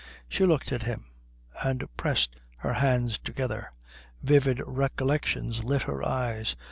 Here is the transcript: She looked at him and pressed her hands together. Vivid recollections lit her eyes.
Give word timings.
She 0.27 0.47
looked 0.47 0.71
at 0.71 0.81
him 0.81 1.05
and 1.61 1.85
pressed 1.95 2.35
her 2.57 2.73
hands 2.73 3.19
together. 3.19 3.71
Vivid 4.23 4.59
recollections 4.65 5.63
lit 5.63 5.83
her 5.83 6.03
eyes. 6.03 6.55